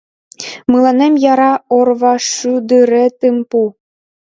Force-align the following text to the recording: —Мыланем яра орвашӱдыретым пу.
—Мыланем 0.71 1.13
яра 1.31 1.51
орвашӱдыретым 1.77 3.37
пу. 3.49 3.59